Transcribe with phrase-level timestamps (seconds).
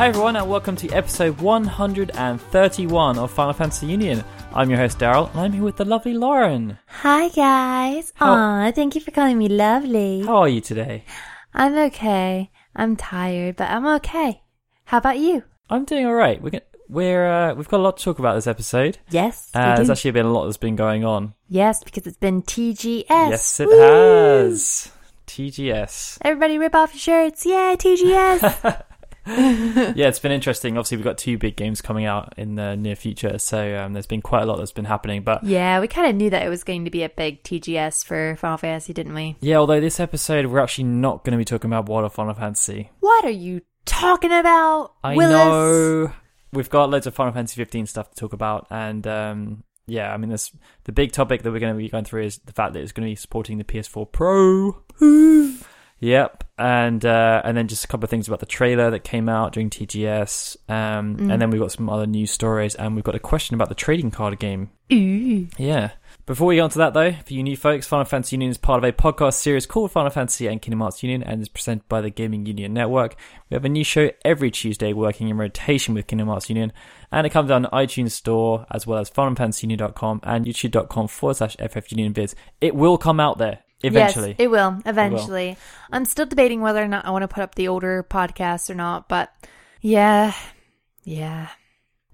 [0.00, 4.24] Hi everyone, and welcome to episode 131 of Final Fantasy Union.
[4.54, 6.78] I'm your host Daryl, and I'm here with the lovely Lauren.
[6.86, 8.10] Hi guys.
[8.16, 10.22] How- Aw, thank you for calling me lovely.
[10.24, 11.04] How are you today?
[11.52, 12.50] I'm okay.
[12.74, 14.40] I'm tired, but I'm okay.
[14.86, 15.44] How about you?
[15.68, 16.40] I'm doing all right.
[16.40, 18.96] We're gonna, we're uh, we've got a lot to talk about this episode.
[19.10, 19.50] Yes.
[19.54, 19.92] we Uh, there's do.
[19.92, 21.34] actually been a lot that's been going on.
[21.46, 23.04] yes, because it's been TGS.
[23.10, 23.78] Yes, it Woo!
[23.78, 24.92] has.
[25.26, 26.18] TGS.
[26.22, 27.44] Everybody rip off your shirts.
[27.44, 28.82] Yay, TGS.
[29.26, 30.76] yeah, it's been interesting.
[30.76, 34.06] Obviously, we've got two big games coming out in the near future, so um, there's
[34.06, 35.22] been quite a lot that's been happening.
[35.22, 38.04] But yeah, we kind of knew that it was going to be a big TGS
[38.04, 39.36] for Final Fantasy, didn't we?
[39.40, 42.34] yeah, although this episode we're actually not going to be talking about World of Final
[42.34, 42.90] Fantasy.
[43.00, 45.32] What are you talking about, I Willis?
[45.32, 46.12] know
[46.52, 50.16] we've got loads of Final Fantasy 15 stuff to talk about, and um, yeah, I
[50.16, 50.50] mean, this
[50.84, 52.92] the big topic that we're going to be going through is the fact that it's
[52.92, 54.82] going to be supporting the PS4 Pro.
[56.02, 59.28] Yep, and uh, and then just a couple of things about the trailer that came
[59.28, 61.32] out during TGS, um, Mm.
[61.32, 63.74] and then we've got some other news stories, and we've got a question about the
[63.74, 64.70] trading card game.
[64.92, 65.48] Ooh.
[65.58, 65.90] Yeah.
[66.26, 68.58] Before we get on to that, though, for you new folks, Final Fantasy Union is
[68.58, 71.88] part of a podcast series called Final Fantasy and Kingdom Hearts Union and is presented
[71.88, 73.16] by the Gaming Union Network.
[73.48, 76.72] We have a new show every Tuesday working in rotation with Kingdom Hearts Union,
[77.10, 81.56] and it comes out on iTunes Store as well as FinalFantasyUnion.com and YouTube.com forward slash
[81.56, 82.34] FFUnionVids.
[82.60, 84.30] It will come out there eventually.
[84.30, 85.56] Yes, it will eventually.
[85.92, 88.74] I'm still debating whether or not I want to put up the older podcasts or
[88.74, 89.32] not, but
[89.80, 90.34] yeah,
[91.04, 91.48] yeah,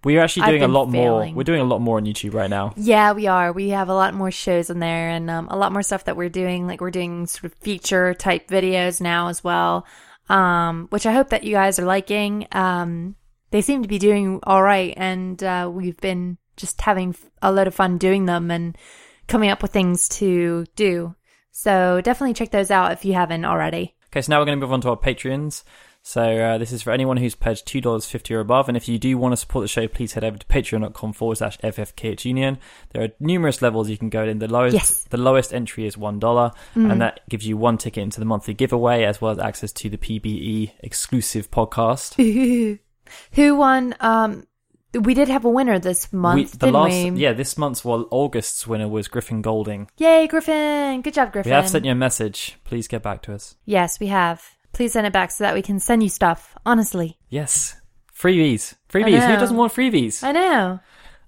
[0.06, 1.32] we are actually doing a lot failing.
[1.32, 1.36] more.
[1.38, 2.74] We're doing a lot more on YouTube right now.
[2.76, 3.12] yeah.
[3.12, 3.52] We are.
[3.52, 6.16] We have a lot more shows on there, and um, a lot more stuff that
[6.16, 6.68] we're doing.
[6.68, 9.84] Like we're doing sort of feature type videos now as well,
[10.28, 12.46] um, which I hope that you guys are liking.
[12.52, 13.16] Um,
[13.50, 17.66] they seem to be doing all right, and uh, we've been just having a lot
[17.66, 18.78] of fun doing them and
[19.26, 21.15] coming up with things to do.
[21.58, 23.94] So definitely check those out if you haven't already.
[24.08, 25.64] Okay, so now we're going to move on to our Patreons.
[26.02, 28.88] So uh, this is for anyone who's pledged two dollars fifty or above, and if
[28.88, 32.24] you do want to support the show, please head over to patreon.com forward slash ffkh
[32.26, 32.58] union.
[32.90, 34.38] There are numerous levels you can go in.
[34.38, 35.04] The lowest, Yes.
[35.04, 36.92] the lowest entry is one Mm.
[36.92, 39.88] and that gives you one ticket into the monthly giveaway as well as access to
[39.88, 42.14] the PBE exclusive podcast.
[43.32, 43.94] Who won?
[44.00, 44.46] Um,
[44.98, 47.10] we did have a winner this month, We- the didn't last, we?
[47.20, 49.88] yeah, this month's well, August's winner was Griffin Golding.
[49.98, 51.02] Yay, Griffin!
[51.02, 51.50] Good job, Griffin.
[51.50, 52.58] We have sent you a message.
[52.64, 53.56] Please get back to us.
[53.64, 54.42] Yes, we have.
[54.72, 56.54] Please send it back so that we can send you stuff.
[56.66, 57.80] Honestly, Yes,
[58.14, 59.26] freebies, freebies.
[59.26, 60.22] Who doesn't want freebies?
[60.22, 60.80] I know.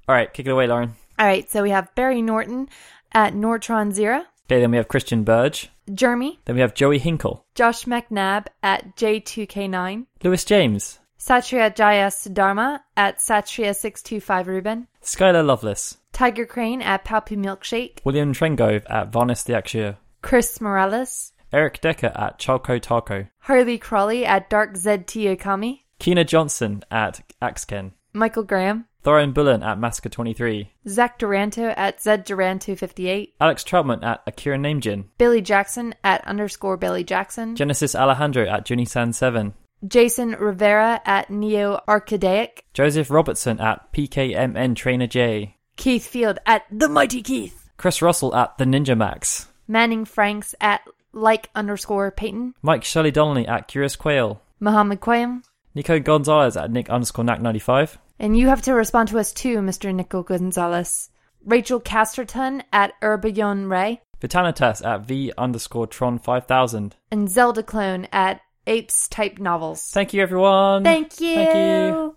[0.08, 0.94] All right, kick it away, Lauren.
[1.18, 2.68] All right, so we have Barry Norton
[3.12, 5.70] at Nortron Zero, Okay, then we have Christian Burge.
[5.92, 12.80] Jeremy, Then we have Joey Hinkle, Josh McNabb at J2K9, Lewis James, Satria Jaya Sudharma
[12.96, 19.52] at Satria625 Ruben, Skylar Lovelace, Tiger Crane at Palpu Milkshake, William Trengove at Varnis the
[19.54, 26.24] Akshir, Chris Morales, Eric Decker at Chalco Taco, Harley Crawley at Dark ZT Okami, Keena
[26.24, 33.64] Johnson at Axken, Michael Graham, Thorin Bullen at Massacre23, Zach Duranto at Zed Duranto58, Alex
[33.64, 39.52] Troutman at Akira Namejin, Billy Jackson at underscore Billy Jackson, Genesis Alejandro at Junisan7,
[39.86, 46.88] Jason Rivera at Neo Archidaic, Joseph Robertson at PKMN Trainer J, Keith Field at The
[46.88, 50.80] Mighty Keith, Chris Russell at The Ninja Max, Manning Franks at
[51.12, 55.42] like underscore Peyton, Mike Shelley Donnelly at Curious Quail, Muhammad Quayam,
[55.74, 59.94] Nico Gonzalez at Nick underscore Knack95, and you have to respond to us too, Mr.
[59.94, 61.10] Nico Gonzalez.
[61.44, 66.96] Rachel Casterton at Urbayon Ray, Vitanitas at V underscore Tron 5000.
[67.12, 69.90] and Zelda Clone at Apes Type Novels.
[69.90, 70.84] Thank you, everyone.
[70.84, 71.34] Thank you.
[71.34, 72.16] Thank you.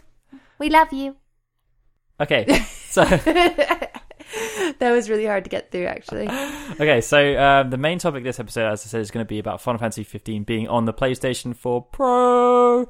[0.59, 1.15] We love you.
[2.19, 2.45] Okay,
[2.89, 3.03] so
[4.79, 6.27] That was really hard to get through, actually.
[6.29, 9.39] okay, so um, the main topic this episode, as I said, is going to be
[9.39, 12.81] about Final Fantasy 15 being on the PlayStation 4 Pro.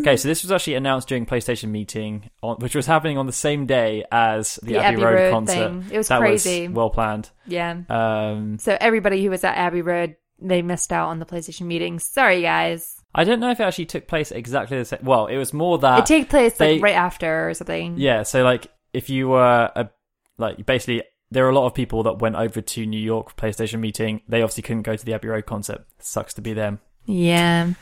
[0.00, 3.32] okay, so this was actually announced during PlayStation meeting, on, which was happening on the
[3.32, 5.54] same day as the, The Abbey, Abbey Road, Road concert.
[5.54, 5.84] thing.
[5.92, 6.68] It was that crazy.
[6.68, 7.30] Was well planned.
[7.46, 7.80] Yeah.
[7.88, 11.98] Um, So everybody who was at Abbey Road, they missed out on the PlayStation meeting.
[11.98, 12.96] Sorry, guys.
[13.14, 15.00] I don't know if it actually took place exactly the same.
[15.02, 17.96] Well, it was more that it took place they- like right after or something.
[17.98, 19.90] Yeah, so like if you were a
[20.36, 23.80] like basically there are a lot of people that went over to New York PlayStation
[23.80, 24.20] meeting.
[24.28, 25.84] They obviously couldn't go to the Abbey Road concert.
[25.98, 26.80] Sucks to be them.
[27.06, 27.72] Yeah.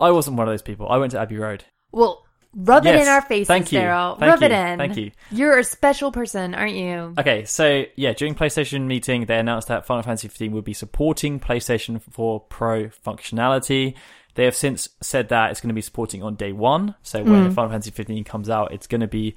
[0.00, 0.88] I wasn't one of those people.
[0.88, 1.64] I went to Abbey Road.
[1.92, 2.24] Well,
[2.54, 3.80] rub it in our faces, thank you.
[3.80, 4.18] Daryl.
[4.18, 4.46] Thank Rub you.
[4.46, 4.78] it in.
[4.78, 5.10] Thank you.
[5.30, 7.14] You're a special person, aren't you?
[7.18, 11.40] Okay, so yeah, during PlayStation meeting, they announced that Final Fantasy 15 would be supporting
[11.40, 13.94] PlayStation 4 Pro functionality.
[14.34, 16.94] They have since said that it's going to be supporting on day one.
[17.02, 17.50] So when Hmm.
[17.50, 19.34] Final Fantasy 15 comes out, it's going to be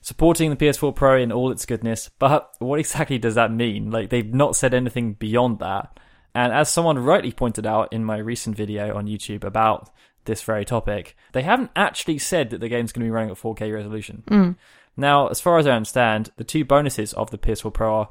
[0.00, 2.10] supporting the PS4 Pro in all its goodness.
[2.18, 3.90] But what exactly does that mean?
[3.90, 5.98] Like they've not said anything beyond that.
[6.34, 9.90] And as someone rightly pointed out in my recent video on YouTube about
[10.26, 11.16] this very topic.
[11.32, 14.24] They haven't actually said that the game's going to be running at 4K resolution.
[14.26, 14.56] Mm.
[14.96, 18.08] Now, as far as I understand, the two bonuses of the PS4 Pro are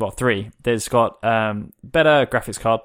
[0.00, 0.50] well, three.
[0.62, 2.80] There's got um, better graphics card,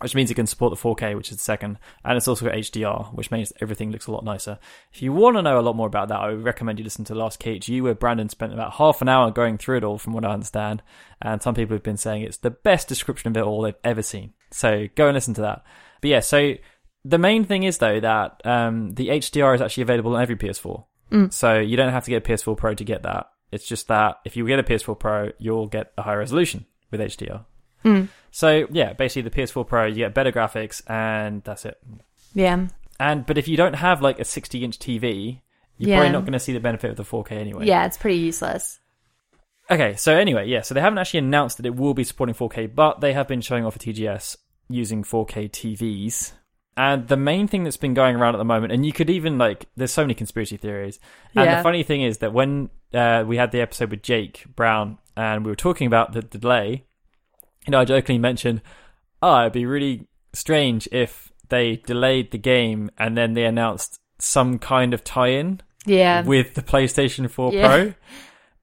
[0.00, 2.54] which means it can support the 4K, which is the second, and it's also got
[2.54, 4.58] HDR, which means everything looks a lot nicer.
[4.92, 7.04] If you want to know a lot more about that, I would recommend you listen
[7.06, 9.96] to the Last KHU, where Brandon spent about half an hour going through it all,
[9.96, 10.82] from what I understand.
[11.22, 14.02] And some people have been saying it's the best description of it all they've ever
[14.02, 14.34] seen.
[14.50, 15.64] So go and listen to that.
[16.00, 16.54] But yeah, so
[17.08, 20.84] the main thing is though that um, the HDR is actually available on every PS4.
[21.12, 21.32] Mm.
[21.32, 23.30] So you don't have to get a PS4 Pro to get that.
[23.52, 27.00] It's just that if you get a PS4 Pro, you'll get a higher resolution with
[27.00, 27.44] HDR.
[27.84, 28.08] Mm.
[28.32, 31.78] So yeah, basically the PS4 Pro, you get better graphics, and that's it.
[32.34, 32.66] Yeah.
[32.98, 35.40] And but if you don't have like a 60 inch TV,
[35.78, 35.96] you're Yeah.
[35.98, 37.66] probably not going to see the benefit of the 4K anyway.
[37.66, 38.80] Yeah, it's pretty useless.
[39.70, 42.74] Okay, so anyway, yeah, so they haven't actually announced that it will be supporting 4K,
[42.74, 44.36] but they have been showing off a TGS
[44.68, 46.32] using 4K TVs.
[46.76, 49.38] And the main thing that's been going around at the moment, and you could even
[49.38, 51.00] like, there's so many conspiracy theories.
[51.34, 51.56] And Yeah.
[51.56, 55.44] the funny thing is that when uh, we had the episode with Jake Brown and
[55.44, 56.84] we were talking about the, the delay,
[57.66, 58.60] you know, I jokingly mentioned,
[59.22, 64.58] oh, it'd be really strange if they delayed the game and then they announced some
[64.58, 66.24] kind of tie-in Yeah.
[66.24, 67.66] with the PlayStation 4 Yeah.
[67.68, 67.94] Pro.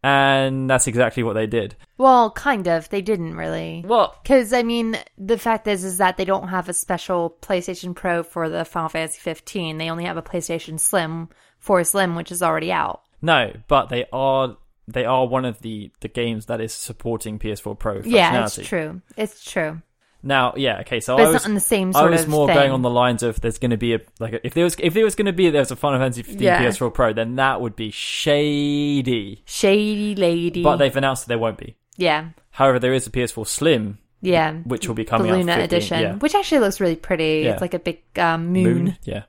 [0.04, 1.76] And that's exactly what they did.
[1.98, 2.90] well, kind of.
[2.90, 3.84] They didn't really.
[3.88, 7.96] Well, Because I mean, the fact is, is that they don't have a special PlayStation
[7.96, 9.78] Pro for the Final Fantasy 15.
[9.78, 13.02] They only have a PlayStation Slim for Slim, which is already out.
[13.22, 17.80] no, but they are they are one of the the games that is supporting PS4
[17.80, 18.12] Pro functionality.
[18.12, 19.02] Yeah, it's true.
[19.16, 19.82] It's true.
[20.26, 22.56] Now, yeah, okay, so But I was not in the same I was more thing.
[22.56, 24.76] going on the lines of there's going to be a like a, if there was
[24.80, 26.64] if there was going to be there's a Final Fantasy 15 Yeah.
[26.64, 29.44] PS4 Pro, then that would be shady.
[29.46, 30.64] Shady lady.
[30.64, 31.76] But they've announced that there won't be.
[31.98, 34.54] yeah, However, there is a PS4 Slim, yeah.
[34.64, 35.38] which will be coming out.
[35.38, 36.14] Luna 15, edition, yeah.
[36.16, 37.42] which actually looks really pretty.
[37.44, 37.52] Yeah.
[37.54, 38.98] It's like a big um, moon.
[39.04, 39.24] yeah.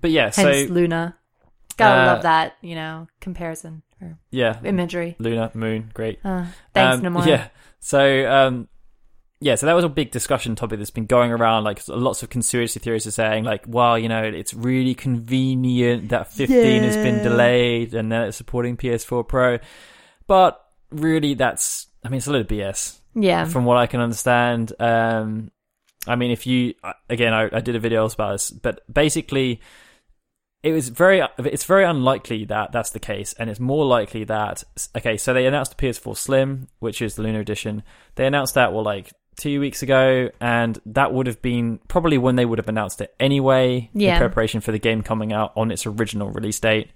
[0.00, 1.16] But yeah, Hence so Luna.
[1.76, 5.14] Gotta Uh, love that, you know, comparison or yeah, imagery.
[5.20, 6.18] Luna, Moon, great.
[6.24, 7.26] Uh, thanks, Um, Namor.
[7.26, 7.48] Yeah.
[7.78, 8.68] So, um,
[9.40, 11.64] yeah, so that was a big discussion topic that's been going around.
[11.64, 16.32] Like, lots of conspiracy theories are saying, like, well, you know, it's really convenient that
[16.32, 19.58] 15 has been delayed and then it's supporting PS4 Pro.
[20.26, 23.44] But really, that's, I mean, it's a little BS Yeah.
[23.44, 24.72] from what I can understand.
[24.80, 25.50] Um,
[26.06, 26.74] I mean, if you,
[27.08, 29.60] again, I, I did a video about this, but basically,
[30.64, 34.64] it was very it's very unlikely that that's the case and it's more likely that
[34.96, 37.84] okay so they announced the ps4 slim which is the lunar edition
[38.16, 42.36] they announced that well like two weeks ago and that would have been probably when
[42.36, 44.14] they would have announced it anyway Yeah.
[44.14, 46.90] in preparation for the game coming out on its original release date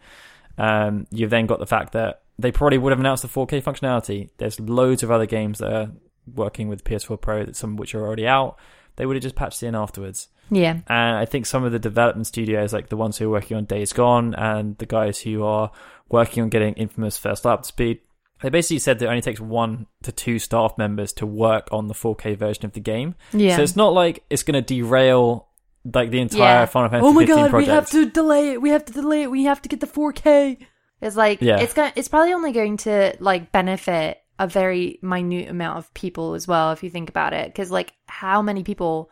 [0.59, 4.29] um, you've then got the fact that they probably would have announced the 4k functionality
[4.39, 5.91] there's loads of other games that are
[6.35, 8.59] working with ps4 pro that some of which are already out
[8.97, 10.81] they would have just patched it in afterwards Yeah.
[10.89, 13.65] and I think some of the development studios, like the ones who are working on
[13.65, 15.71] Days Gone and the guys who are
[16.11, 18.00] working on getting Infamous first up to speed,
[18.43, 21.87] they basically said that it only takes one to two staff members to work on
[21.89, 23.15] the 4K version of the game.
[23.32, 23.56] Yeah.
[23.56, 25.49] So it's not like it's going to derail
[25.84, 26.67] like the entire Yeah.
[26.67, 27.69] Final Fantasy oh my god, project.
[27.69, 28.63] we have to delay it.
[28.63, 29.31] We have to delay it.
[29.31, 30.58] We have to get the 4K.
[31.01, 31.58] It's like Yeah.
[31.58, 36.34] it's going it's probably only going to like benefit a very minute amount of people
[36.34, 39.11] as well if you think about it cuz like how many people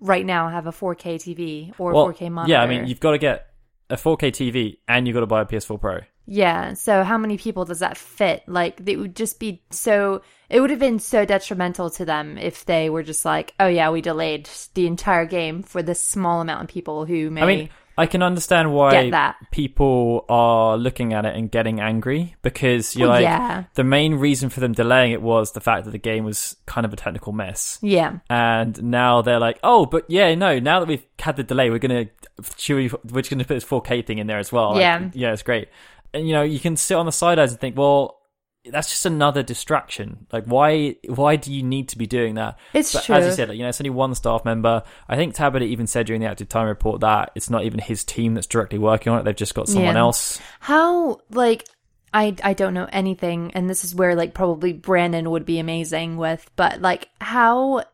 [0.00, 2.52] right now have a 4K TV or Well, 4K monitor?
[2.52, 3.46] Yeah, I mean, you've got to get
[3.90, 6.00] a 4K TV and you've got to buy a PS4 Pro.
[6.26, 8.42] Yeah, so how many people does that fit?
[8.46, 12.64] Like, it would just be so, it would have been so detrimental to them if
[12.64, 16.62] they were just like, oh yeah, we delayed the entire game for this small amount
[16.62, 19.36] of people who may I mean, I can understand why that.
[19.50, 23.64] people are looking at it and getting angry because you're Well, like, yeah.
[23.74, 26.86] the main reason for them delaying it was the fact that the game was kind
[26.86, 27.78] of a technical mess.
[27.82, 28.20] Yeah.
[28.30, 31.78] And now they're like, oh, but yeah, no, now that we've had the delay, we're
[31.78, 34.70] going to, should we, we're going to put this 4K thing in there as well.
[34.70, 35.10] Like, Yeah.
[35.12, 35.68] Yeah, it's great.
[36.14, 38.18] And, you know, you can sit on the sidelines and think, well,
[38.64, 40.26] that's just another distraction.
[40.32, 42.58] Like, why, why do you need to be doing that?
[42.72, 43.14] It's But true.
[43.16, 44.84] as you said, like, you know, it's only one staff member.
[45.08, 48.04] I think Tabata even said during the active time report that it's not even his
[48.04, 49.24] team that's directly working on it.
[49.24, 50.00] They've just got someone Yeah.
[50.00, 50.40] else.
[50.60, 51.66] How, like,
[52.14, 56.16] I, I don't know anything, and this is where, like, probably Brandon would be amazing
[56.18, 57.84] with, but, like, how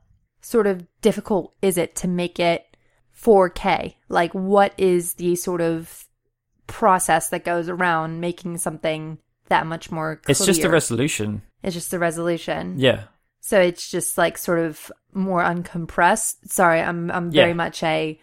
[0.42, 2.66] sort of difficult is it to make it
[3.16, 3.94] 4K?
[4.08, 6.04] Like, what is the sort of
[6.68, 10.30] process that goes around making something that much more clear?
[10.32, 11.42] It's just a resolution.
[11.64, 12.75] It's just the resolution.
[12.78, 13.04] Yeah.
[13.40, 16.37] So it's just like sort of more uncompressed.
[16.48, 17.54] Sorry, I'm I'm very Yeah.
[17.54, 18.20] much a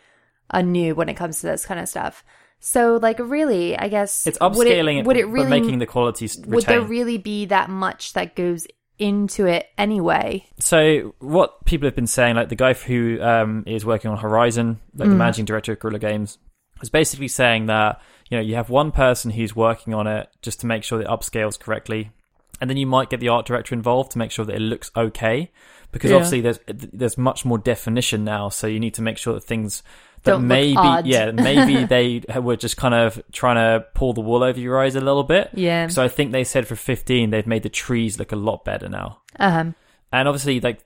[0.51, 2.23] a noob when it comes to this kind of stuff.
[2.59, 5.85] So like really, I guess It's would upscaling it, would it really but making the
[5.85, 8.65] quality would there really be that much that goes
[8.97, 10.45] into it anyway?
[10.59, 14.79] So what people have been saying, like the guy who um, is working on Horizon,
[14.95, 15.11] like Mm.
[15.11, 16.37] the managing director of Guerrilla Games,
[16.81, 17.99] is basically saying that
[18.29, 21.07] you know you have one person who's working on it just to make sure it
[21.07, 22.11] upscales correctly,
[22.59, 24.91] and then you might get the art director involved to make sure that it looks
[24.95, 25.51] okay.
[25.91, 26.17] Because Yeah.
[26.17, 29.81] obviously there's there's much more definition now, so you need to make sure that things
[30.23, 34.43] that Don't maybe yeah maybe they were just kind of trying to pull the wool
[34.43, 35.51] over your eyes a little bit.
[35.53, 35.87] Yeah.
[35.87, 38.89] So I think they said for 15 they've made the trees look a lot better
[38.89, 39.19] now.
[39.39, 39.75] Um.
[40.11, 40.79] And obviously, like,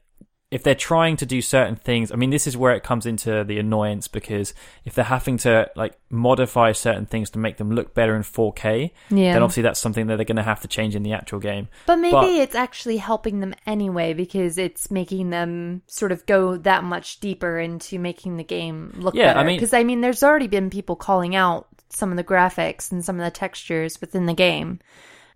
[0.51, 3.43] if they're trying to do certain things, I mean, this is where it comes into
[3.43, 7.93] the annoyance because if they're having to, like, modify certain things to make them look
[7.93, 9.33] better in 4K, Yeah.
[9.33, 11.67] then obviously that's something that they're going to have to change in the actual game.
[11.85, 16.57] But maybe But- it's actually helping them anyway because it's making them sort of go
[16.57, 19.45] that much deeper into making the game look Yeah, I better.
[19.47, 23.05] mean- because I mean, there's already been people calling out some of the graphics and
[23.05, 24.79] some of the textures within the game.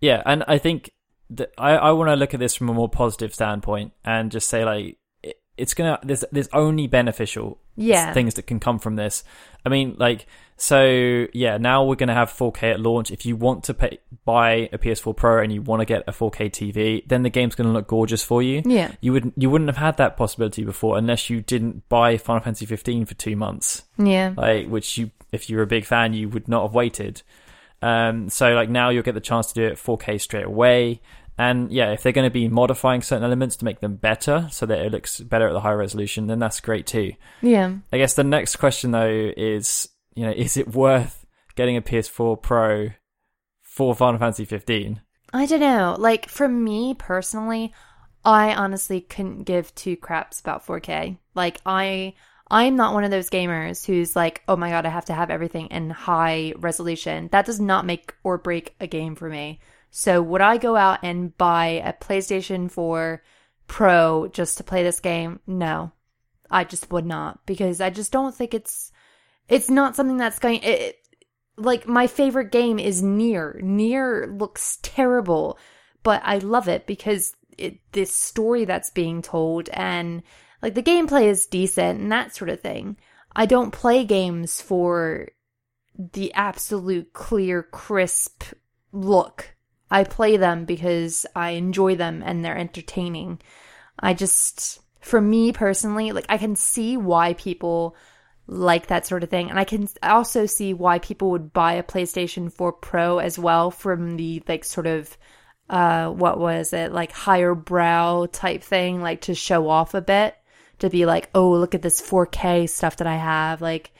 [0.00, 0.90] Yeah, and I think
[1.30, 4.48] that I, I want to look at this from a more positive standpoint and just
[4.48, 4.98] say, like,
[5.56, 8.12] it's gonna there's there's only beneficial Yeah.
[8.12, 9.22] things that can come from this.
[9.64, 13.10] I mean, like, so yeah, now we're gonna have 4K at launch.
[13.10, 16.12] If you want to pay, buy a PS4 Pro and you want to get a
[16.12, 18.62] 4K TV, then the game's gonna look gorgeous for you.
[18.64, 18.92] Yeah.
[19.00, 22.66] You wouldn't you wouldn't have had that possibility before unless you didn't buy Final Fantasy
[22.66, 24.34] 15 for two months Yeah.
[24.36, 27.22] like which you if you were a big fan you would not have waited
[27.82, 31.00] um so like now you'll get the chance to do it 4k straight away
[31.38, 34.66] and yeah if they're going to be modifying certain elements to make them better so
[34.66, 37.12] that it looks better at the high resolution then that's great too
[37.42, 37.74] Yeah.
[37.92, 41.26] i guess the next question though is you know is it worth
[41.56, 42.90] getting a ps4 pro
[43.62, 45.00] for final fantasy 15
[45.36, 45.96] I don't know.
[45.98, 47.72] Like for me personally,
[48.24, 51.18] I honestly couldn't give two craps about 4K.
[51.34, 52.14] Like I
[52.48, 55.30] I'm not one of those gamers who's like, "Oh my god, I have to have
[55.30, 59.58] everything in high resolution." That does not make or break a game for me.
[59.96, 63.22] So, would I go out and buy a PlayStation 4
[63.68, 65.38] Pro just to play this game?
[65.46, 65.92] No.
[66.50, 68.90] I just would not because I just don't think it's
[69.48, 70.96] it's not something that's going it,
[71.56, 73.62] like my favorite game is NieR.
[73.62, 75.60] NieR looks terrible,
[76.02, 80.24] but I love it because it this story that's being told and
[80.60, 82.96] like the gameplay is decent and that sort of thing.
[83.36, 85.28] I don't play games for
[85.96, 88.42] the absolute clear crisp
[88.90, 89.53] look.
[89.94, 93.40] I play them because I enjoy them and they're entertaining.
[93.96, 97.94] I just for me personally, like I can see why people
[98.48, 99.50] like that sort of thing.
[99.50, 103.70] And I can also see why people would buy a PlayStation 4 Pro as well
[103.70, 105.16] from the like sort of
[105.70, 110.34] uh what was it like higher brow type thing like to show off a bit
[110.80, 113.92] to be like oh look at this 4K stuff that I have like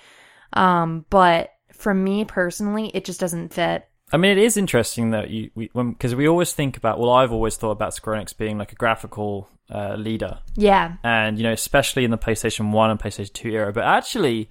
[0.53, 5.31] um but for me personally it just doesn't fit I mean, it is interesting that
[5.31, 6.99] you we because we always think about.
[6.99, 11.39] Well, I've always thought about Square Enix being like a graphical uh, leader, yeah and
[11.39, 13.73] you know, especially in the PlayStation One and PlayStation Two era.
[13.73, 14.49] But actually,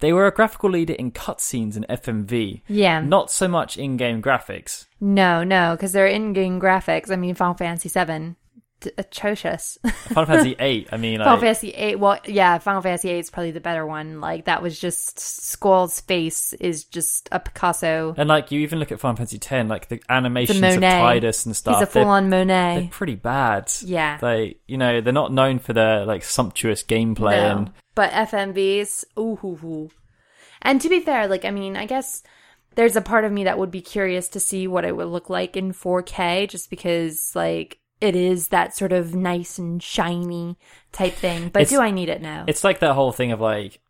[0.00, 4.86] they were a graphical leader in cutscenes and FMV, yeah not so much in-game graphics.
[5.00, 8.36] no no because they're in-game graphics I mean Final Fantasy 7
[8.80, 10.88] d- atrocious Final Fantasy Eight.
[10.92, 11.96] I mean, Final Fantasy eight.
[11.98, 14.20] Well, yeah, Final Fantasy eight is probably the better one.
[14.20, 18.14] Like that was just Squall's face is just a Picasso.
[18.16, 21.00] and like you even look at Final Fantasy Ten, like the animations of Monet.
[21.20, 21.78] Tidus and stuff.
[21.78, 22.80] He's a full on Monet.
[22.80, 23.70] They're pretty bad.
[23.82, 24.18] Yeah.
[24.18, 27.56] They, you know, they're not known for their like sumptuous gameplay No.
[27.56, 29.90] and But FMVs, ooh hoo hoo.
[30.62, 32.22] And to be fair, like I mean, I guess
[32.76, 35.28] there's a part of me that would be curious to see what it would look
[35.28, 40.56] like in 4K, just because like it is that sort of nice and shiny
[40.92, 41.48] type thing.
[41.50, 42.44] But It's- do I need it now?
[42.46, 43.80] it's like that whole thing of like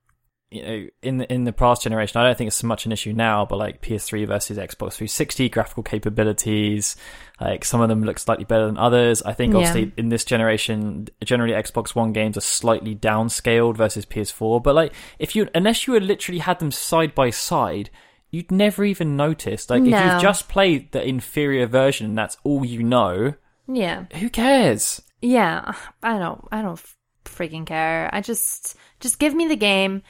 [0.53, 2.91] you know in the, in the past generation i don't think it's so much an
[2.91, 6.97] issue now but like ps3 versus xbox 360 graphical capabilities
[7.41, 9.59] like some of them look slightly better than others i think Yeah.
[9.61, 14.93] obviously in this generation generally xbox one games are slightly downscaled versus ps4 but like
[15.21, 17.91] if you unless you had literally had them side by side
[18.33, 22.65] you'd never even notice like if you've just played the inferior version and that's all
[22.65, 23.35] you know
[23.71, 24.05] yeah.
[24.19, 25.73] who cares Yeah,
[26.03, 26.81] I don't I don't
[27.25, 28.11] freaking care.
[28.13, 30.03] I just just give me the game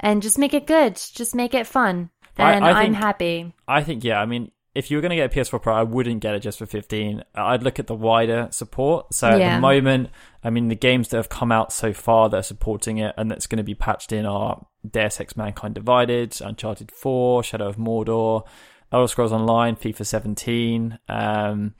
[0.00, 0.96] and just make it good.
[0.96, 2.10] Just make it fun.
[2.36, 3.54] And I I, think- happy.
[3.68, 4.20] I think yeah.
[4.20, 6.40] I mean, if you were going to get a PS4 Pro, I wouldn't get it
[6.40, 7.22] just for 15.
[7.36, 9.14] I'd look at the wider support.
[9.14, 10.10] So at the moment,
[10.42, 13.30] I mean, the games that have come out so far that are supporting it and
[13.30, 17.76] that's going to be patched in are Deus Ex: Mankind Divided, Uncharted 4, Shadow of
[17.76, 18.44] Mordor,
[18.90, 20.98] Elder Scrolls Online, FIFA 17.
[21.08, 21.74] Um,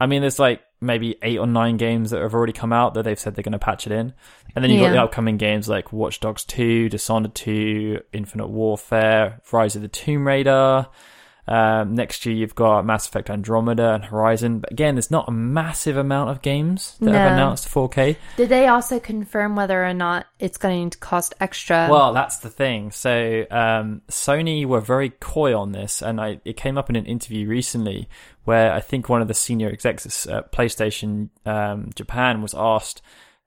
[0.00, 3.02] I mean, there's like maybe eight or nine games that have already come out that
[3.02, 4.14] they've said they're going to patch it in.
[4.54, 9.40] And then you've got the upcoming games like Watch Dogs 2, Dishonored 2, Infinite Warfare,
[9.52, 10.86] Rise of the Tomb Raider.
[11.50, 14.60] Um, next year you've got Mass Effect Andromeda and Horizon.
[14.60, 18.16] But again, there's not a massive amount of games that have announced 4K.
[18.36, 21.88] Did they also confirm whether or not it's going to cost extra?
[21.90, 22.92] Well, that's the thing.
[22.92, 27.04] So um, Sony were very coy on this, and I, it came up in an
[27.04, 28.08] interview recently
[28.44, 33.02] where I think one of the senior execs at PlayStation um, Japan was asked,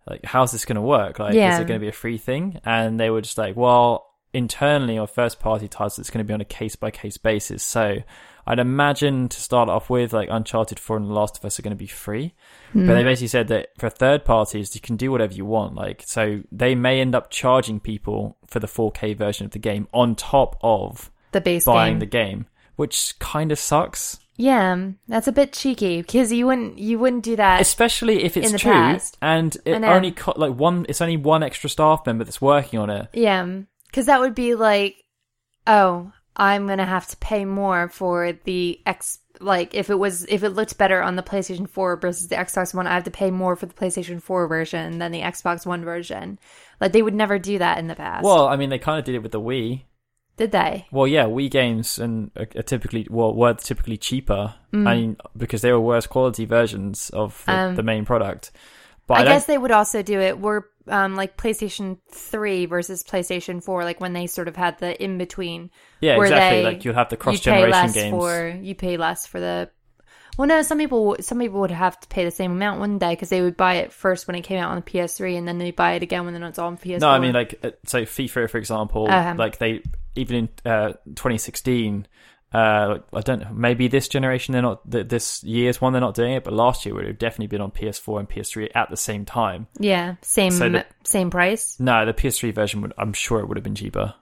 [0.06, 1.20] like, "How's this going to work?
[1.20, 4.13] Like, is it going to be a free thing?" And they were just like, "Well,
[4.34, 7.64] internally or first party titles, it's going to be on a case by case basis."
[7.64, 7.98] So
[8.46, 11.62] I'd imagine to start off with, like Uncharted 4 and The Last of Us are
[11.62, 12.34] going to be free.
[12.74, 12.88] Hmm.
[12.88, 15.76] But they basically said that for third parties, you can do whatever you want.
[15.76, 19.88] Like, so they may end up charging people for the 4K version of the game
[19.94, 22.00] on top of the base buying game.
[22.00, 24.20] the game, which kind of sucks.
[24.36, 27.62] yeah, that's a bit cheeky because you wouldn't you wouldn't do that.
[27.62, 29.18] Especially if it's true past.
[29.22, 30.86] and it only co- like one.
[30.90, 33.08] It's only one extra staff member that's working on it.
[33.14, 33.48] Yeah,
[33.94, 35.04] because that would be like,
[35.68, 39.20] oh, I'm gonna have to pay more for the X.
[39.40, 42.74] Like, if it was, if it looked better on the PlayStation 4 versus the Xbox
[42.74, 45.84] One, I have to pay more for the PlayStation 4 version than the Xbox One
[45.84, 46.40] version.
[46.82, 48.24] Like, they would never do that in the past.
[48.24, 49.84] Well, I mean, they kind of did it with the Wii.
[50.38, 50.88] did they?
[50.92, 54.56] Well, yeah, Wii games and are are typically well were typically cheaper.
[54.74, 57.70] I mean, because they were worse quality versions of the, Mm.
[57.70, 58.52] Um, the main product.
[59.08, 63.04] But I, I, guess they would also do it were um, like PlayStation 3 versus
[63.04, 65.72] PlayStation 4, like when they sort of had the in between.
[66.02, 66.60] yeah, exactly.
[66.60, 68.12] they- like you'll have the cross you pay generation less games.
[68.12, 69.70] for you pay less for the.
[70.38, 73.12] Well, no, some people some people would have to pay the same amount, wouldn't they?
[73.12, 75.60] Because they would buy it first when it came out on the PS3, and then
[75.60, 77.02] they buy it again when it's on PS4.
[77.02, 79.38] No, I mean like uh, so FIFA, for example, Um.
[79.38, 79.84] like they
[80.16, 82.08] even in uh, 2016.
[82.54, 83.56] Uh, I don't.
[83.58, 84.90] Maybe this generation they're not.
[84.92, 87.62] th- This year's one they're not doing it, but last year would have definitely been
[87.62, 89.68] on PS4 and PS3 at the same time.
[89.80, 91.78] yeah, same So the- same price.
[91.80, 92.94] No, the PS3 version would.
[92.98, 94.14] I'm sure it would have been cheaper.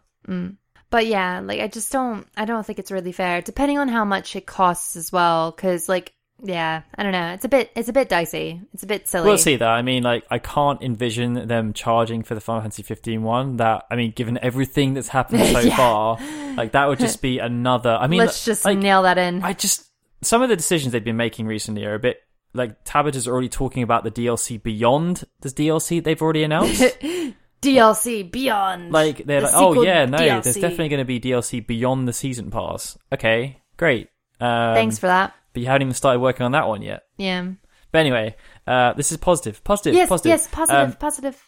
[0.90, 4.04] But yeah, like I just don't I don't think it's really fair depending on how
[4.06, 6.14] much it costs as well cuz like
[6.44, 7.34] yeah, I don't know.
[7.34, 8.62] It's a bit it's a bit dicey.
[8.74, 9.28] It's a bit silly.
[9.28, 9.68] We'll see though.
[9.68, 13.58] I mean, like I can't envision them charging for the Final Fantasy 15 one.
[13.58, 15.78] That I mean, given everything that's happened so Yeah.
[15.78, 16.18] far,
[16.56, 17.92] like that would just be another.
[18.00, 19.44] I mean, Let's just like, nail that in.
[19.44, 19.88] I just
[20.22, 22.18] some of the decisions they've been making recently are a bit
[22.54, 26.82] like Tabata's already talking about the DLC beyond this DLC they've already announced.
[27.62, 28.92] DLC Beyond.
[28.92, 30.44] like they're The like, oh yeah, no, DLC.
[30.44, 32.98] there's definitely going to be DLC beyond the season pass.
[33.14, 34.10] Okay, great.
[34.40, 35.36] Um, Thanks for that.
[35.54, 37.04] But you haven't even started working on that one yet.
[37.18, 37.48] Yeah.
[37.92, 38.36] But anyway,
[38.68, 40.30] uh, this is positive, positive, Yes, positive.
[40.30, 41.44] yes, positive, Um, positive.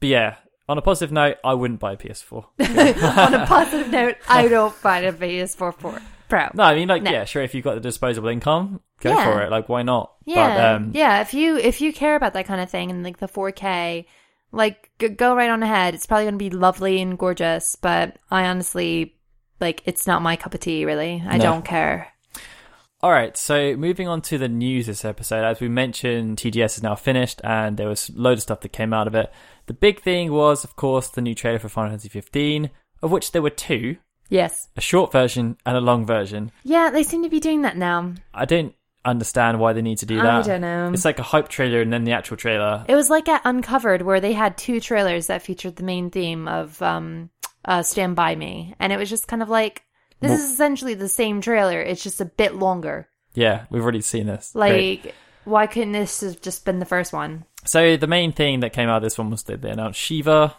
[0.00, 0.36] but yeah,
[0.68, 2.46] on a positive note, I wouldn't buy a PS4.
[3.18, 5.96] On a positive note, I don't buy a PS4 Pro.
[6.30, 6.48] Pro.
[6.54, 7.10] no, I mean, like, No.
[7.10, 7.42] yeah, sure.
[7.42, 9.24] If you've got the disposable income, go Yeah.
[9.24, 9.50] for it.
[9.50, 10.14] Like, why not?
[10.24, 11.20] Yeah, But, um, yeah.
[11.20, 14.06] If you if you care about that kind of thing and like the 4K,
[14.50, 15.92] like g- go right on ahead.
[15.94, 19.16] It's probably going to be lovely and gorgeous, but I honestly
[19.60, 20.86] like it's not my cup of tea.
[20.86, 21.44] Really, I No.
[21.44, 22.08] don't care.
[23.04, 25.44] All right, so moving on to the news this episode.
[25.44, 28.94] As we mentioned, TGS is now finished, and there was loads of stuff that came
[28.94, 29.30] out of it.
[29.66, 32.70] The big thing was, of course, the new trailer for Final Fantasy 15,
[33.02, 33.98] of which there were two:
[34.30, 34.70] Yes.
[34.74, 36.50] a short version and a long version.
[36.62, 38.14] Yeah, they seem to be doing that now.
[38.32, 40.24] I don't understand why they need to do that.
[40.24, 40.90] I don't know.
[40.90, 42.86] It's like a hype trailer and then the actual trailer.
[42.88, 46.48] It was like at Uncovered where they had two trailers that featured the main theme
[46.48, 47.28] of um
[47.66, 48.74] uh Stand By Me.
[48.80, 49.82] And it was just kind of like
[50.24, 51.80] this Well- is essentially the same trailer.
[51.80, 53.08] It's just a bit longer.
[53.34, 54.52] Yeah, we've already seen this.
[54.54, 55.14] Like Great.
[55.44, 57.44] why couldn't this have just been the first one?
[57.64, 60.54] So the main thing that came out of this one was that they announced Shiva,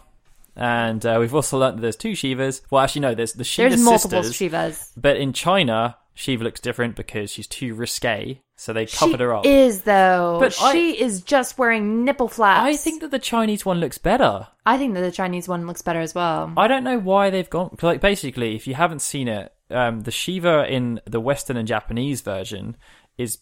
[0.56, 2.62] and uh, we've also learned that there's two Shivas.
[2.70, 4.50] Well, actually, no, there's the Shiva There's multiple sisters.
[4.52, 4.90] Shivas.
[4.96, 9.34] But in China, Shiva looks different because she's too risque, so they She covered her
[9.34, 9.44] up.
[9.46, 10.38] is though.
[10.40, 12.66] But I- she is just wearing nipple flaps.
[12.66, 14.48] I think that the Chinese one looks better.
[14.64, 16.52] I think that the Chinese one looks better as well.
[16.56, 20.10] I don't know why they've gone Like, basically, if you haven't seen it, um, the
[20.10, 22.76] Shiva in the Western and Japanese version
[23.18, 23.38] is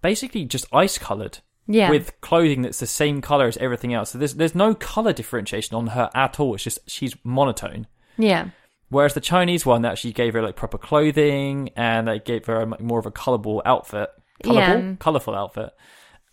[0.00, 1.38] basically just ice colored.
[1.68, 1.90] Yeah.
[1.90, 4.10] With clothing that's the same color as everything else.
[4.10, 6.54] So there's there's no color differentiation on her at all.
[6.54, 7.86] It's just she's monotone.
[8.18, 8.48] yeah.
[8.88, 12.82] Whereas the Chinese one actually gave her like proper clothing and they gave her a,
[12.82, 14.10] more of a colorful outfit.
[14.42, 14.80] Colorful?
[14.80, 14.94] Yeah.
[14.98, 15.70] Colorful outfit.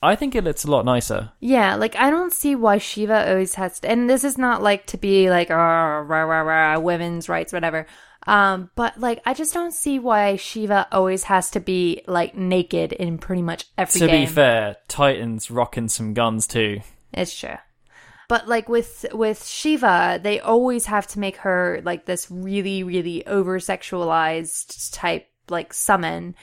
[0.01, 1.31] I think it looks a lot nicer.
[1.39, 4.85] Yeah, like I don't see why Shiva always has to, and this is not like
[4.87, 7.85] to be like, oh, rah, rah, rah, women's rights, whatever.
[8.25, 12.93] Um, but like, I just don't see why Shiva always has to be like naked
[12.93, 14.25] in pretty much every to game.
[14.25, 16.81] be fair, Titan's rocking some guns too.
[17.13, 17.57] It's true.
[18.29, 23.25] But like with with Shiva, they always have to make her like this really really
[23.25, 26.35] over sexualized type like summon.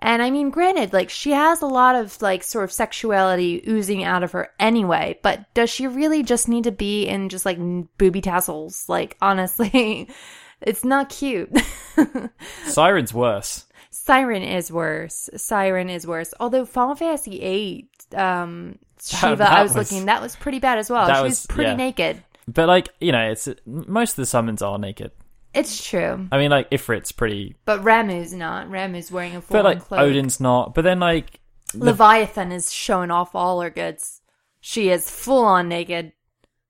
[0.00, 4.04] And I mean granted like she has a lot of like sort of sexuality oozing
[4.04, 7.58] out of her anyway, but does she really just need to be in just like
[7.96, 8.88] booby tassels?
[8.88, 10.08] Like honestly,
[10.60, 11.50] it's not cute.
[12.66, 13.66] Siren's worse.
[13.90, 15.30] Siren is worse.
[15.36, 16.34] Siren is worse.
[16.40, 20.78] Although Final Fantasy VIII, um, Shiva, that I was, was- looking, that was pretty bad
[20.78, 21.06] as well.
[21.06, 21.76] She was- was pretty yeah.
[21.76, 22.22] naked.
[22.46, 25.12] But like you know, it's most of the summons are naked.
[25.54, 26.28] It's true.
[26.32, 28.68] I mean, like Ifrit's pretty, But Ramuh's not.
[28.68, 30.00] Ramuh's wearing a full but like cloak.
[30.00, 30.74] Odin's not.
[30.74, 31.40] But then like
[31.74, 34.20] Leviathan is showing off all her goods.
[34.60, 36.12] She is full on naked.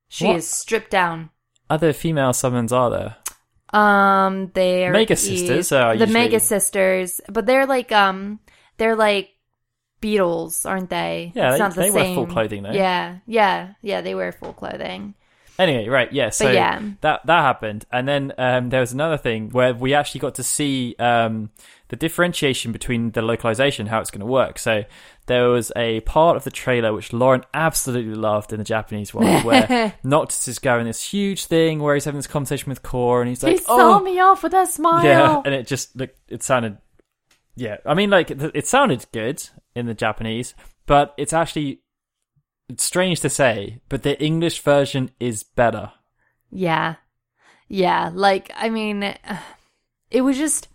[0.07, 0.35] She What?
[0.37, 1.29] is stripped down.
[1.69, 3.15] other female summons are there?
[3.73, 8.39] Um, they're Magus Sisters are the usually- Magus Sisters, but they're like um,
[8.77, 9.31] they're like
[9.99, 11.31] beetles, aren't they?
[11.35, 12.71] Yeah, it's they- not the they wear full clothing, though.
[12.71, 14.01] Yeah, yeah, yeah.
[14.01, 15.15] They wear full clothing.
[15.57, 16.29] Anyway, right, yeah.
[16.29, 16.81] So yeah.
[17.01, 20.43] that that happened, and then um, there was another thing where we actually got to
[20.43, 21.49] see um,
[21.89, 24.59] the differentiation between the localization, how it's going to work.
[24.59, 24.83] So
[25.27, 29.43] there was a part of the trailer which Lauren absolutely loved in the Japanese one,
[29.43, 33.29] where Noctis is going this huge thing where he's having this conversation with Cor, and
[33.29, 35.05] he's like, he saw "Oh, me off with a smile.
[35.05, 36.77] yeah," and it just looked, it sounded,
[37.55, 37.77] yeah.
[37.85, 39.41] I mean, like it, it sounded good
[39.75, 40.53] in the Japanese,
[40.85, 41.81] but it's actually.
[42.67, 45.91] It's strange to say, but the English version is better.
[46.49, 46.95] Yeah.
[47.67, 48.09] Yeah.
[48.11, 49.15] Like, I mean,
[50.09, 50.67] it was just,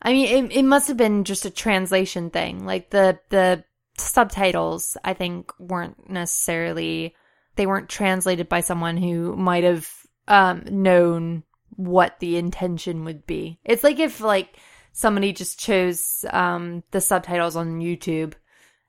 [0.00, 2.64] I mean, it, it must have been just a translation thing.
[2.64, 3.64] Like, the, the
[3.98, 7.16] subtitles, I think, weren't necessarily,
[7.56, 9.90] they weren't translated by someone who might have,
[10.28, 13.58] um, known what the intention would be.
[13.64, 14.56] It's like if, like,
[14.92, 18.34] somebody just chose, um, the subtitles on YouTube.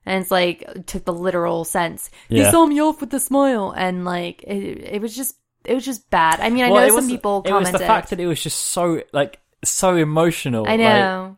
[0.06, 2.10] And it's like took the literal sense.
[2.28, 2.44] Yeah.
[2.44, 5.84] He saw me off with a smile, and like it, it was just it was
[5.84, 6.38] just bad.
[6.40, 7.80] I mean, I know some people It was commented.
[7.80, 10.64] the fact that it was just so like so emotional.
[10.68, 11.36] I know Like, it-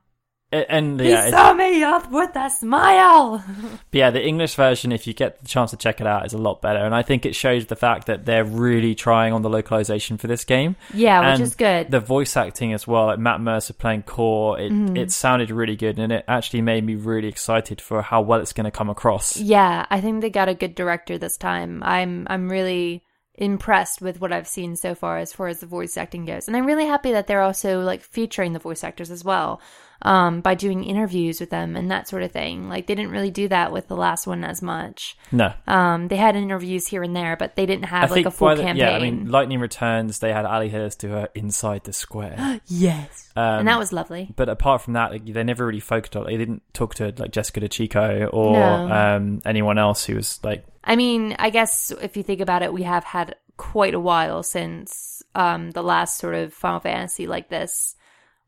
[0.51, 3.45] and he yeah, it- saw me off with a smile.
[3.91, 6.33] but yeah, the English version, if you get the chance to check it out, is
[6.33, 6.79] a lot better.
[6.79, 10.27] And I think it shows the fact that they're really trying on the localization for
[10.27, 10.77] this game.
[10.95, 11.91] yeah, which is good.
[11.91, 14.97] The voice acting as well, like Matt Mercer playing Cor, it Mm-hmm.
[14.97, 18.53] it sounded really good, and it actually made me really excited for how well it's
[18.53, 19.37] going to come across.
[19.37, 21.83] yeah, I think they got a good director this time.
[21.85, 23.03] I'm I'm really
[23.39, 26.57] impressed with what I've seen so far as far as the voice acting goes, and
[26.57, 29.61] I'm really happy that they're also like featuring the voice actors as well.
[30.01, 32.69] Um, by doing interviews with them and that sort of thing.
[32.69, 35.17] Like they didn't really do that with the last one as much.
[35.33, 38.31] No, Um, they had interviews here and there, but they didn't I have like a
[38.31, 38.77] full the- campaign.
[38.77, 42.61] yeah, I mean, Lightning Returns, they had Ali Hillis do her inside the square.
[42.67, 44.33] yes, Um, and that was lovely.
[44.37, 46.27] but apart from that, like, they never really focused on.
[46.27, 48.93] They didn't talk to like Jessica DiCicco or No.
[48.93, 52.73] um, anyone else who was like, I mean, I guess if you think about it,
[52.73, 57.51] we have had quite a while since um, the last sort of Final Fantasy like
[57.51, 57.95] this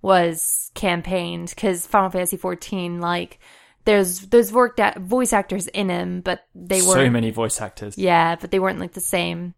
[0.00, 3.38] was campaigned because Final Fantasy 14, like,
[3.84, 6.92] there's there's worked at voice actors in him, but they weren't.
[6.92, 7.96] So many voice actors.
[7.98, 9.54] Yeah, but they weren't like the same,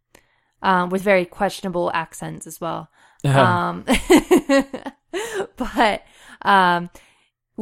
[0.63, 2.89] um, with very questionable accents as well.
[3.25, 3.85] Um,
[5.57, 6.03] but
[6.43, 6.91] um,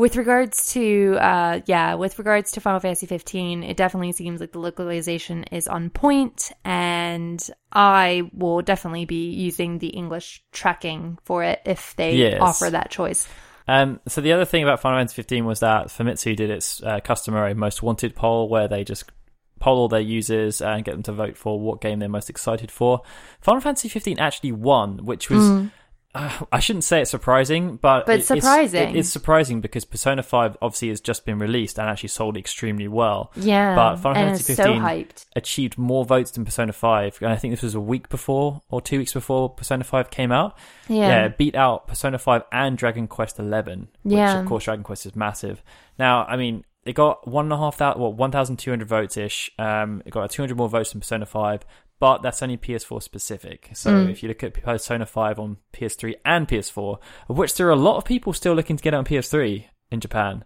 [0.00, 4.50] with regards to uh, yeah, with regards to Final Fantasy 15, it definitely seems like
[4.50, 11.44] the localization is on point, and I will definitely be using the English tracking for
[11.44, 12.40] it if they Yes.
[12.40, 13.28] offer that choice.
[13.68, 17.00] Um, so the other thing about Final Fantasy 15 was that Famitsu did its uh,
[17.00, 19.12] customary most wanted poll, where they just
[19.58, 22.70] poll all their users and get them to vote for what game they're most excited
[22.70, 23.02] for.
[23.42, 25.68] Final Fantasy 15 actually won, which was.
[26.12, 28.04] Uh, I shouldn't say it's surprising, but.
[28.04, 28.88] But it- it's- surprising.
[28.90, 32.88] it is surprising because Persona 5 obviously has just been released and actually sold extremely
[32.88, 33.30] well.
[33.36, 35.26] Yeah, But Final Fantasy it's so 15 hyped.
[35.36, 38.80] achieved more votes than Persona 5, and I think this was a week before or
[38.80, 40.56] two weeks before Persona 5 came out.
[40.88, 44.40] Yeah, it beat out Persona 5 and Dragon Quest 11, which Yeah.
[44.40, 45.62] of course Dragon Quest is massive.
[45.96, 48.12] Now, I mean, it got one and a half one and a half thousand, well,
[48.14, 49.50] 1,200 votes ish.
[49.60, 51.64] Um, it got 200 more votes than Persona 5,
[52.00, 53.70] but that's only PS4 specific.
[53.74, 54.10] So Mm.
[54.10, 57.76] if you look at Persona 5 on PS3 and PS4, of which there are a
[57.76, 60.44] lot of people still looking to get it on PS3 in Japan.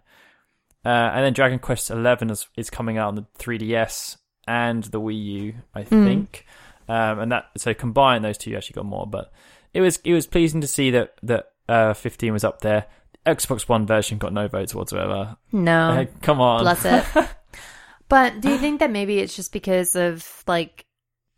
[0.85, 5.01] Uh, and then Dragon Quest 11 is, is coming out on the 3DS and the
[5.01, 6.05] Wii U, I Mm.
[6.05, 6.45] think.
[6.87, 9.31] Um, and that so combined those two you actually got more, but
[9.73, 12.85] it was it was pleasing to see that that uh, 15 was up there.
[13.25, 15.35] Xbox One version got no votes whatsoever.
[15.51, 17.03] no, Uh, come on, Bless it.
[18.07, 20.84] but do you think that maybe it's just because of like,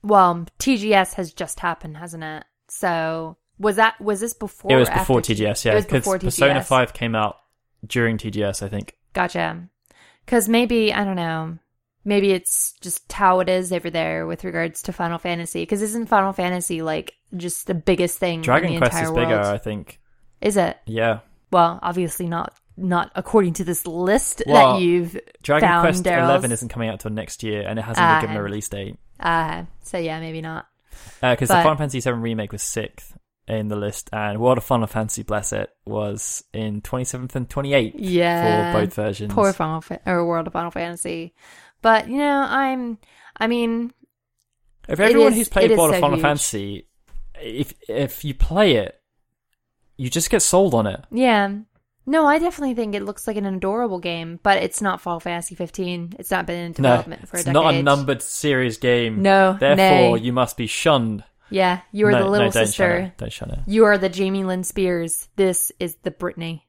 [0.04, 2.44] well, TGS has just happened, hasn't it?
[2.70, 4.72] So was that was this before?
[4.72, 7.38] it was or before TGS, yeah, because Persona 5 came out
[7.86, 8.96] during TGS, I think.
[9.14, 9.68] Gotcha.
[10.26, 11.58] Because maybe I don't know.
[12.06, 15.62] Maybe it's just how it is over there with regards to Final Fantasy.
[15.64, 19.28] Because isn't Final Fantasy like just the biggest thing Dragon in the Quest is world?
[19.28, 20.00] bigger, I think.
[20.40, 20.78] Is it?
[20.86, 21.20] Yeah,
[21.52, 22.54] Well, obviously not.
[22.80, 26.26] Not according to this list Well, that you've Dragon found, Quest Daryl's.
[26.30, 28.20] 11 isn't coming out till next year, and it hasn't Ah.
[28.22, 28.98] been given a release date.
[29.20, 30.68] Uh, so yeah, maybe not.
[31.22, 34.64] Because the But- Final Fantasy 7 remake was sixth, in the list, and World of
[34.64, 38.74] Final Fantasy, bless it, was in 27th and 28th Yeah.
[38.74, 39.34] for both versions.
[39.34, 41.34] Poor Final Fa- or World of Final Fantasy.
[41.82, 42.98] But you know, I'm.
[43.40, 43.94] I mean,
[44.90, 46.24] If everyone is- who's played World of so Final huge.
[46.24, 46.88] Fantasy,
[47.42, 49.00] if if you play it,
[49.96, 51.06] you just get sold on it.
[51.12, 51.52] yeah.
[52.10, 55.56] No, I definitely think it looks like an adorable game, but it's not Final Fantasy
[55.56, 56.14] 15.
[56.18, 57.48] It's not been in No, development for a decade.
[57.50, 59.22] it's not a numbered series game.
[59.22, 60.24] No, Therefore, nay.
[60.24, 61.24] you must be shunned.
[61.50, 62.98] Yeah, you are no, the little no, don't sister.
[62.98, 63.18] Shun it.
[63.18, 63.60] Don't shun it.
[63.68, 65.28] You are the Jamie Lynn Spears.
[65.36, 66.62] This is the Britney.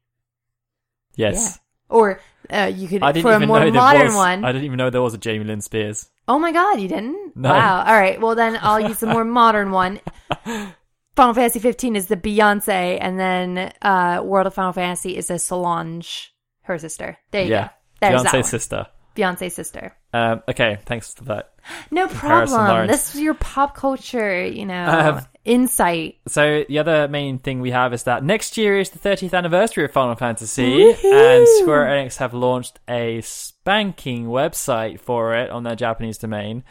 [1.14, 1.59] Yes.
[1.88, 2.20] Or
[2.51, 4.14] uh, you could I didn't for a even more know modern was.
[4.14, 4.44] one.
[4.44, 6.09] I didn't even know there was a Jamie Lynn Spears.
[6.29, 7.37] Oh my god, you didn't?
[7.37, 7.48] No.
[7.51, 7.85] Wow.
[7.87, 8.20] All right.
[8.20, 10.01] Well, then I'll use the more modern one.
[11.19, 15.39] Final Fantasy 15 is the Beyonce, and then uh, World of Final Fantasy is a
[15.41, 17.19] Solange, her sister.
[17.33, 17.65] There you yeah.
[17.65, 17.73] go.
[18.01, 18.87] There's Beyonce's sister.
[19.17, 19.97] Beyonce's sister.
[20.15, 21.55] Um, okay, thanks for that.
[21.91, 22.87] No problem.
[22.87, 26.19] This is your pop culture, you know, Um, insight.
[26.29, 29.85] So the other main thing we have is that next year is the 30th anniversary
[29.87, 31.39] of Final Fantasy, Woohoo!
[31.39, 36.63] and Square Enix have launched a spanking website for it on their Japanese domain.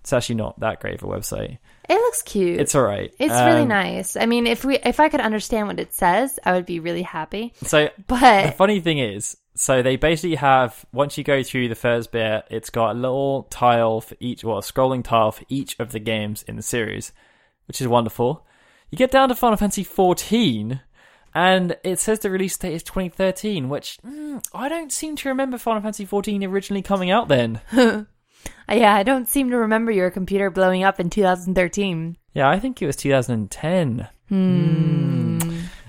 [0.00, 1.56] It's actually not that great of a website.
[1.88, 2.60] It looks cute.
[2.60, 3.12] It's all right.
[3.18, 4.16] It's really Um, nice.
[4.16, 7.02] I mean, if we if I could understand what it says, I would be really
[7.02, 7.52] happy.
[7.62, 11.74] So but the funny thing is, so they basically have once you go through the
[11.74, 15.78] first bit, it's got a little tile for each, well, a scrolling tile for each
[15.78, 17.12] of the games in the series,
[17.66, 18.46] which is wonderful.
[18.90, 20.80] You get down to Final Fantasy 14,
[21.34, 25.58] and it says the release date is 2013, which mm, I don't seem to remember
[25.58, 27.60] Final Fantasy 14 originally coming out then.
[28.70, 32.16] yeah, I don't seem to remember your computer blowing up in 2013.
[32.34, 34.08] yeah, I think it was 2010.
[34.28, 35.38] Hmm.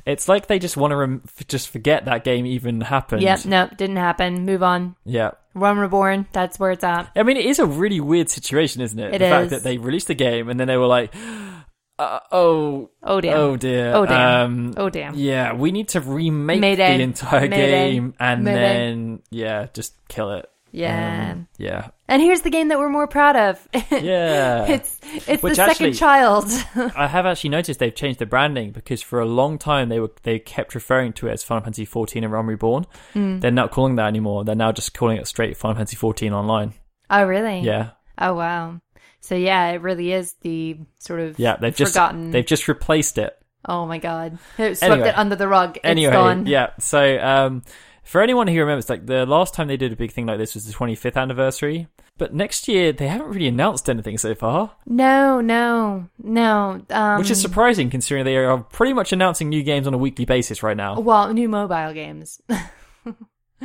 [0.06, 3.24] It's like they just want to rem- just forget that game even happened.
[3.24, 4.46] Yep, nope, didn't happen.
[4.46, 4.96] Move on.
[5.04, 5.32] Yeah.
[5.56, 7.10] Realm Reborn, that's where it's at.
[7.16, 9.16] I mean, it is a really weird situation, isn't it?
[9.16, 11.12] It the fact that they released the game and then they were like,
[11.98, 13.38] uh, "Oh, Oh damn.
[13.40, 14.46] oh dear, Oh, damn.
[14.46, 15.16] Um, Oh, damn.
[15.16, 16.98] Yeah, we need to remake Mayday.
[16.98, 17.92] the entire Mayday.
[17.94, 18.60] game and Mayday.
[18.60, 21.32] then yeah, just kill it." Yeah.
[21.32, 23.68] Um, yeah, and here's the game that we're more proud of.
[23.92, 24.66] yeah.
[24.68, 26.46] it's it's Which the actually- second child.
[26.96, 30.12] I have actually noticed they've changed the branding because for a long time they were
[30.24, 32.86] they kept referring to it as Final Fantasy 14 and Realm Reborn.
[33.14, 33.40] Hmm.
[33.40, 34.44] They're not calling that anymore.
[34.44, 36.74] They're now just calling it straight Final Fantasy 14 Online.
[37.10, 37.60] oh really?
[37.62, 38.80] Yeah, Oh wow.
[39.22, 41.56] So yeah, it really is the sort of yeah.
[41.58, 42.32] They've just forgotten.
[42.32, 43.36] they've just replaced it
[43.68, 44.38] Oh my god.
[44.60, 45.10] It swept Anyway.
[45.10, 45.78] it under the rug.
[45.78, 46.46] It's anyway, gone.
[46.46, 46.70] yeah.
[46.80, 47.64] So, um,
[48.04, 50.54] for anyone who remembers, like the last time they did a big thing like this
[50.54, 51.88] was the 25th anniversary.
[52.18, 56.82] But next year they haven't really announced anything so far, No, no, no.
[56.90, 60.24] Um, which is surprising considering they are pretty much announcing new games on a weekly
[60.26, 60.98] basis right now.
[61.00, 62.42] well, new mobile games.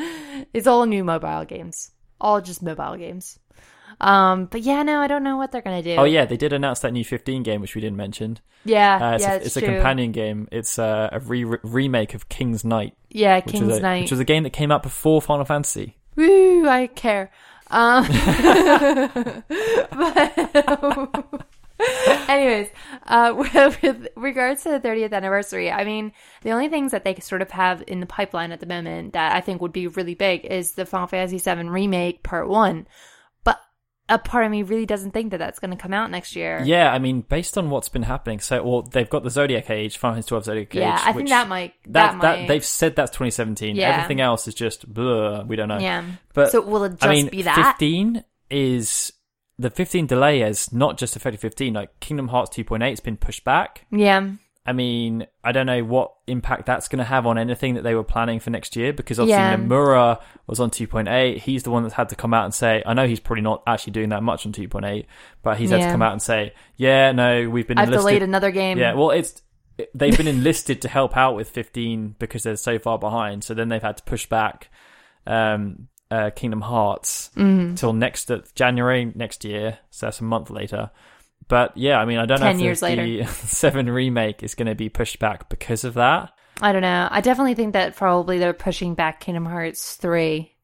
[0.52, 1.90] it's all new mobile games.
[2.20, 3.38] All just mobile games.
[4.00, 5.96] Um, but yeah, no, I don't know what they're gonna do.
[5.96, 8.38] Oh yeah, they did announce that new 15 game, which we didn't mention.
[8.64, 9.32] yeah, Uh, it's yeah.
[9.32, 10.48] a, it's it's a companion game.
[10.50, 14.02] It's uh, a re- remake of King's Knight, Yeah, which King's a, Knight.
[14.02, 15.98] which was a game that came out before Final Fantasy.
[16.16, 17.30] Woo, I care.
[17.70, 18.06] Um,
[19.90, 21.44] but,
[22.28, 22.68] anyways,
[23.06, 27.14] uh, with, with regards to the 30th anniversary, I mean, the only things that they
[27.16, 30.14] sort of have in the pipeline at the moment that I think would be really
[30.14, 32.86] big is the Final Fantasy VII Remake Part 1.
[34.10, 36.60] A part of me really doesn't think that that's going to come out next year.
[36.64, 39.96] Yeah, I mean, based on what's been happening, so well, they've got the Zodiac Age,
[39.96, 41.00] Final Fantasy 12 Zodiac Yeah, Age.
[41.00, 41.74] Yeah, I think that might.
[41.84, 43.76] that, That, that, they've said that's 2017.
[43.76, 43.90] Yeah.
[43.90, 45.78] Everything else is just blah, we don't know.
[45.78, 46.04] yeah.
[46.34, 47.76] But so will it just I mean, be that?
[47.78, 49.12] 15 is
[49.58, 51.72] the 15 delay is not just affected 15.
[51.74, 53.86] Like Kingdom Hearts 2.8 has been pushed back.
[53.90, 54.30] Yeah.
[54.70, 57.94] I mean, I don't know what impact that's going to have on anything that they
[57.96, 59.56] were planning for next year because obviously Yeah.
[59.56, 61.38] Nomura was on 2.8.
[61.38, 63.62] He's the one that's had to come out and say, I know he's probably not
[63.66, 65.06] actually doing that much on 2.8,
[65.42, 68.02] but he's had to come out and say, yeah, no, we've been I've enlisted.
[68.08, 68.78] delayed another game.
[68.78, 69.42] Yeah, well, it's
[69.94, 73.42] they've been enlisted to help out with 15 because they're so far behind.
[73.42, 74.68] So then they've had to push back
[75.26, 77.74] um, uh, Kingdom Hearts Mm-hmm.
[77.74, 79.78] till next uh, January next year.
[79.90, 80.90] So that's a month later.
[81.50, 84.54] But yeah, I mean, I don't know 10 if years the, the Seven remake is
[84.54, 86.32] going to be pushed back because of that.
[86.62, 87.08] I don't know.
[87.10, 90.54] I definitely think that probably they're pushing back Kingdom Hearts 3.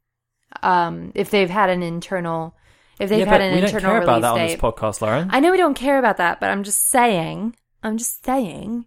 [0.62, 2.54] Um, if they've had an internal,
[3.00, 4.52] if they've yeah, had an we don't care about that on date.
[4.52, 5.28] this podcast, Lauren.
[5.32, 8.86] I know we don't care about that, but I'm just saying, I'm just saying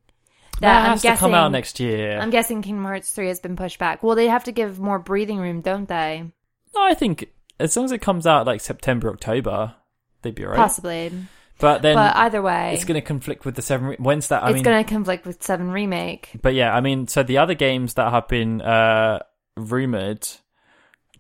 [0.54, 2.18] that, that I'm has guessing, to come out next year.
[2.18, 4.04] I'm guessing Kingdom Hearts 3 has been pushed back.
[4.04, 6.32] Well, they have to give more breathing room, don't they?
[6.74, 9.76] No, I think as long as it comes out like September, October,
[10.22, 10.58] they'd be alright.
[10.58, 11.12] Possibly.
[11.60, 13.88] But then but either way, it's going to conflict with the seven.
[13.88, 14.44] Re- when's that?
[14.44, 16.32] I it's going to conflict with 7 Remake.
[16.42, 19.20] But yeah, I mean, so the other games that have been uh,
[19.58, 20.26] rumored,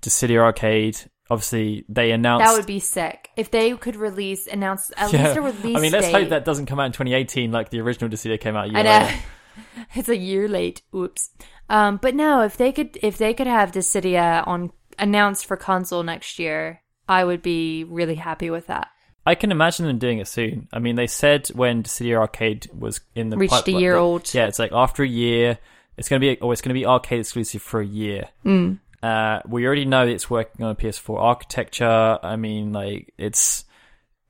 [0.01, 0.97] Dissidia Arcade,
[1.29, 2.45] obviously they announced.
[2.45, 5.77] That would be sick if they could release announce at least a release.
[5.77, 6.13] I mean, let's date.
[6.13, 8.67] hope that doesn't come out in 2018 like the original Dissidia came out.
[8.67, 9.05] A year I know.
[9.05, 9.17] later.
[9.95, 10.81] it's a year late.
[10.95, 11.29] Oops.
[11.69, 16.03] Um, but no, if they could, if they could have Dissidia on announced for console
[16.03, 18.89] next year, I would be really happy with that.
[19.25, 20.67] I can imagine them doing it soon.
[20.73, 24.33] I mean, they said when Dissidia Arcade was in the Reached a pipeline- year old.
[24.33, 25.57] Yeah, it's like after a year,
[25.97, 28.29] it's going to be, oh, it's going to be arcade exclusive for a year.
[28.45, 28.79] Mm.
[29.03, 32.19] Uh, we already know it's working on a PS4 architecture.
[32.23, 33.65] I mean, like it's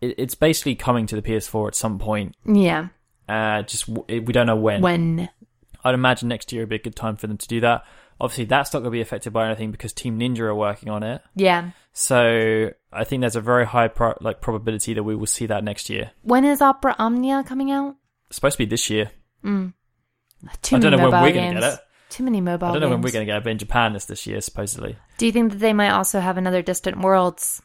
[0.02, 2.36] it, it's basically coming to the PS4 at some point.
[2.46, 2.88] Yeah.
[3.28, 4.82] Uh, just w- we don't know when.
[4.82, 5.30] When?
[5.84, 7.86] I'd imagine next year would be a good time for them to do that.
[8.22, 11.04] Obviously, that's not going to be affected by anything because Team Ninja are working on
[11.04, 11.22] it.
[11.36, 11.70] Yeah.
[11.94, 15.64] So I think there's a very high pro- like probability that we will see that
[15.64, 16.12] next year.
[16.22, 17.96] When is Opera Omnia coming out?
[18.28, 19.12] It's supposed to be this year.
[19.44, 19.74] Mm.
[20.62, 21.80] Too I don't know when we're going to get it.
[22.10, 23.96] Too many mobile I don't know when we're going to get it, but in Japan
[23.96, 24.98] it's this year supposedly.
[25.18, 27.62] Do you think that they might also have another Distant Worlds?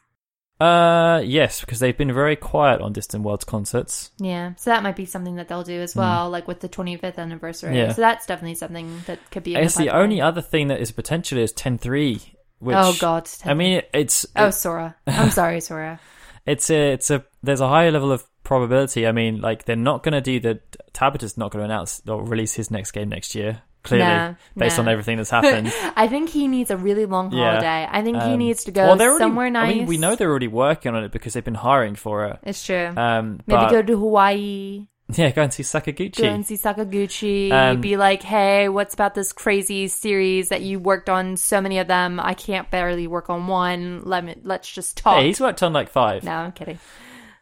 [0.61, 4.13] Uh, yes, because they've been very quiet on Distant Worlds concerts.
[4.19, 7.19] Yeah, so that might be something that they'll do as well, like with the 25th
[7.19, 7.77] anniversary.
[7.77, 7.93] Yeah.
[7.93, 9.57] So that's definitely something that could be.
[9.57, 10.03] I guess the pipeline.
[10.03, 12.34] only other thing that is potentially is 10.3,
[12.65, 13.29] which oh God!
[13.45, 14.97] I mean, it's Oh, Sora.
[15.07, 16.01] I'm sorry, Sora.
[16.47, 19.07] it's a it's a there's a higher level of probability.
[19.07, 20.61] I mean, like they're not going to do the
[20.93, 23.63] Tabata's not going to announce or release his next game next year.
[23.85, 25.71] Clearly, Nah, based on everything that's happened.
[25.95, 27.51] I think he needs a really long Yeah.
[27.51, 27.87] holiday.
[27.91, 29.73] I think he Um, needs to go well, already- somewhere nice.
[29.73, 32.39] I mean, we know they're already working on it because they've been hiring for it.
[32.45, 32.93] it's true.
[32.97, 34.87] Um, Maybe but, go to Hawaii,
[35.19, 36.19] yeah, go and see Sakaguchi.
[36.23, 37.51] go and see Sakaguchi.
[37.51, 41.37] Um, be like, hey, what's about this crazy series that you worked on?
[41.37, 42.21] So many of them.
[42.21, 44.03] I can't barely work on one.
[44.05, 44.35] Let me.
[44.43, 45.19] Let's just talk.
[45.21, 46.25] Hey, he's worked on like five.
[46.25, 46.79] no, I'm kidding.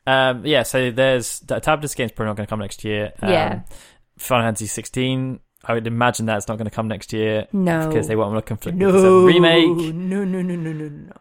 [0.06, 3.12] Um, yeah, so there's the Tabata's game's probably not going to come next year.
[3.22, 3.60] Um, Yeah.
[4.18, 5.40] Final Fantasy 16.
[5.64, 7.86] I would imagine that's not going to come next year No.
[7.86, 9.94] because they won't want to conflict no with the remake.
[9.94, 11.12] No, no, no, no, no, no.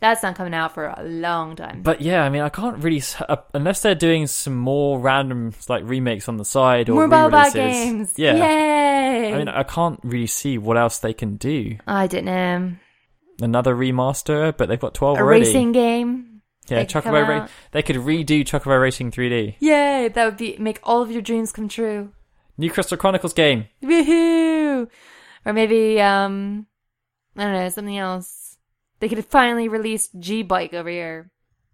[0.00, 1.82] That's not coming out for a long time.
[1.82, 5.82] But yeah, I mean, I can't really uh, unless they're doing some more random like
[5.84, 8.12] remakes on the side or More mobile games.
[8.16, 9.34] Yeah, Yay!
[9.34, 11.76] I mean, I can't really see what else they can do.
[11.86, 12.72] I didn't know.
[13.40, 15.44] Another remaster, but they've got twelve A already.
[15.46, 16.42] racing game.
[16.68, 17.28] yeah, they could come Chocobo.
[17.28, 19.56] Ra- they could redo Chocobo Racing 3D.
[19.58, 20.08] Yay!
[20.08, 22.12] That would be make all of your dreams come true.
[22.56, 23.66] New Crystal Chronicles game.
[23.82, 24.88] Woohoo!
[25.44, 26.66] Or maybe um,
[27.36, 28.37] I don't know something else.
[29.00, 31.30] They could finally release G Bike over here.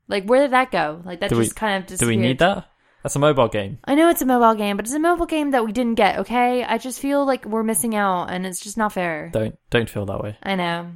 [0.08, 1.00] Like, where did that go?
[1.04, 2.66] Like that Do we- just kind of just Do we need that?
[3.02, 3.78] That's a mobile game.
[3.84, 6.20] I know it's a mobile game, but it's a mobile game that we didn't get.
[6.20, 9.28] Okay, I just feel like we're missing out, and it's just not fair.
[9.32, 10.38] Don't don't feel that way.
[10.42, 10.90] I know.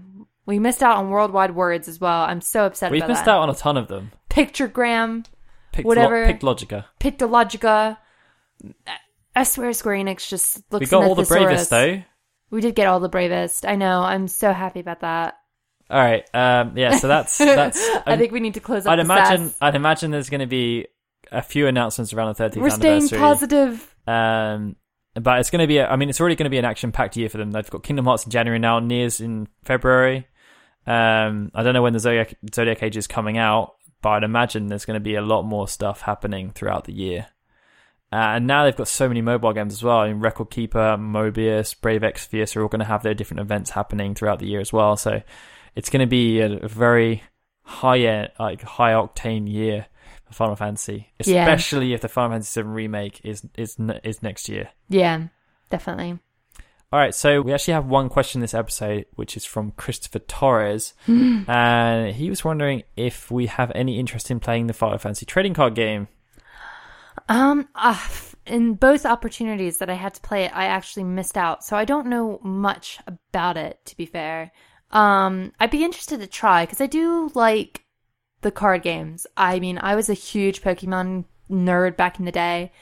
[0.47, 2.23] We missed out on worldwide words as well.
[2.23, 3.31] I'm so upset We've missed that.
[3.33, 4.13] out on a ton of them.
[4.31, 5.27] Pictogram,
[5.83, 6.27] Whatever.
[6.27, 6.87] Pictlogica.
[6.99, 7.99] Pictologica.
[9.37, 11.45] I swear Square Enix just looks We got all the thesaurus.
[11.45, 12.03] bravest though.
[12.51, 13.67] We did get all the bravest.
[13.67, 14.01] I know.
[14.01, 15.38] I'm so happy about that.
[15.91, 16.29] All right.
[16.35, 16.97] Um, yeah.
[16.97, 17.79] So that's that's.
[18.07, 18.93] I think we need to close up.
[18.93, 19.53] I'd the imagine.
[19.61, 20.87] I'd imagine there's going to be
[21.33, 23.19] a few announcements around the 30th we're staying anniversary.
[23.19, 23.95] positive.
[24.07, 24.77] Um,
[25.15, 25.79] but it's going to be.
[25.79, 27.51] A, I mean, it's already going to be an action-packed year for them.
[27.51, 28.81] They've got Kingdom Hearts in January now.
[28.81, 30.27] NieR's in February.
[30.87, 34.69] Um, I don't know when the Zodiac Zodiac Age is coming out, but I'd imagine
[34.69, 37.27] there's going to be a lot more stuff happening throughout the year.
[38.11, 39.99] Uh, and now they've got so many mobile games as well.
[39.99, 43.71] I mean, Record Keeper, Mobius, Brave Exvius are all going to have their different events
[43.71, 44.97] happening throughout the year as well.
[44.97, 45.21] So
[45.75, 47.23] it's going to be a, very
[47.63, 49.87] high end, like high octane year
[50.27, 51.43] for Final Fantasy, Yeah.
[51.43, 54.71] especially if the Final Fantasy VII remake is is is next year.
[54.89, 55.29] Yeah,
[55.71, 56.19] definitely.
[56.91, 60.95] All right, so we actually have one question this episode, which is from Christopher Torres,
[61.07, 65.53] and he was wondering if we have any interest in playing the Final Fantasy trading
[65.53, 66.09] card game.
[67.29, 67.99] Um, uh,
[68.47, 71.85] in both opportunities that I had to play it, I actually missed out, so I
[71.85, 73.85] don't know much about it.
[73.85, 74.51] To be fair,
[74.91, 77.85] um, I'd be interested to try because I do like
[78.41, 79.27] the card games.
[79.37, 82.73] I mean, I was a huge Pokemon nerd back in the day,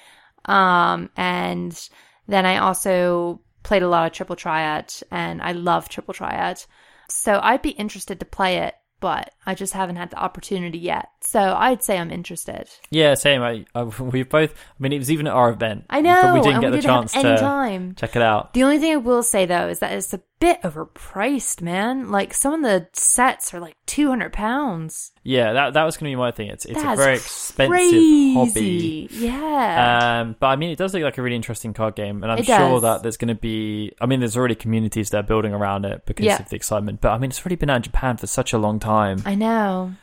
[0.45, 1.89] um, and
[2.29, 6.65] then I also played a lot of Triple Triad, and I love Triple Triad.
[7.09, 11.09] So I'd be interested to play it, but I just haven't had the opportunity yet.
[11.21, 12.69] So I'd say I'm interested.
[12.91, 13.43] Yeah, same.
[13.43, 14.53] I, I we both.
[14.53, 15.85] I mean, it was even at our event.
[15.91, 17.95] I know, but we didn't get we the didn't chance any to time.
[17.97, 18.55] check it out.
[18.55, 22.11] The only thing I will say though is that it's a bit overpriced, man.
[22.11, 25.13] Like some of the sets are like two hundred pounds.
[25.23, 26.49] Yeah, that that was going to be my thing.
[26.49, 28.35] It's it's That's a very expensive crazy.
[28.35, 29.09] hobby.
[29.13, 30.21] Yeah.
[30.23, 32.39] Um, but I mean, it does look like a really interesting card game, and I'm
[32.39, 32.83] It sure does.
[32.83, 33.93] that there's going to be.
[34.01, 36.41] I mean, there's already communities that are building around it because Yeah.
[36.41, 37.01] of the excitement.
[37.01, 38.86] But I mean, it's already been out in Japan for such a long time.
[39.25, 39.95] I know.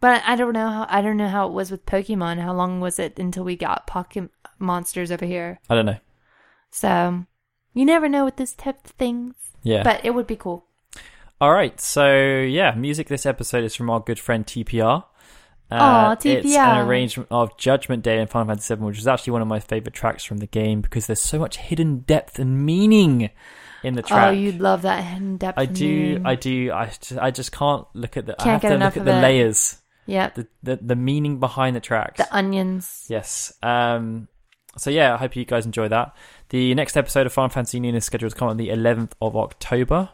[0.00, 2.40] But I don't know how I don't know how it was with Pokemon.
[2.40, 5.58] How long was it until we got Pocket monsters over here?
[5.68, 5.98] I don't know.
[6.70, 7.24] So
[7.74, 9.34] you never know with this type of things.
[9.62, 9.82] Yeah.
[9.82, 10.64] But it would be cool.
[11.40, 15.04] All right, so yeah, music this episode is from our good friend TPR.
[15.70, 19.34] Uh, Aw, It's an arrangement of Judgment Day in Final Fantasy VII, which is actually
[19.34, 22.64] one of my favorite tracks from the game because there's so much hidden depth and
[22.64, 23.30] meaning
[23.82, 24.28] in the track.
[24.28, 25.58] Oh, you'd love that hidden depth.
[25.58, 26.20] I do.
[26.24, 28.32] I do, I just, I just can't look at the.
[28.40, 29.22] I Can't have get to enough look at the it.
[29.22, 29.76] layers,
[30.06, 30.30] Yeah.
[30.34, 32.18] the, the the meaning behind the tracks.
[32.18, 33.06] The onions.
[33.08, 33.52] Yes.
[33.62, 34.28] Um,
[34.76, 36.14] so yeah, I hope you guys enjoy that.
[36.50, 39.36] The next episode of Final Fantasy Union is scheduled to come on the 11th of
[39.36, 40.10] October.